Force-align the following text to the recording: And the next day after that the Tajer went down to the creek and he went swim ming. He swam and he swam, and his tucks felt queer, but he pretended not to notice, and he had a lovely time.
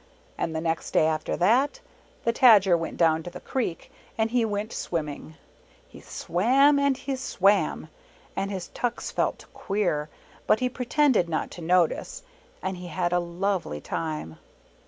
And 0.35 0.55
the 0.55 0.61
next 0.61 0.93
day 0.95 1.05
after 1.05 1.37
that 1.37 1.79
the 2.23 2.33
Tajer 2.33 2.75
went 2.75 2.97
down 2.97 3.21
to 3.21 3.29
the 3.29 3.39
creek 3.39 3.91
and 4.17 4.31
he 4.31 4.43
went 4.43 4.73
swim 4.73 5.05
ming. 5.05 5.35
He 5.87 6.01
swam 6.01 6.79
and 6.79 6.97
he 6.97 7.15
swam, 7.15 7.87
and 8.35 8.49
his 8.49 8.69
tucks 8.69 9.11
felt 9.11 9.45
queer, 9.53 10.09
but 10.47 10.59
he 10.59 10.69
pretended 10.69 11.29
not 11.29 11.51
to 11.51 11.61
notice, 11.61 12.23
and 12.63 12.77
he 12.77 12.87
had 12.87 13.13
a 13.13 13.19
lovely 13.19 13.79
time. 13.79 14.39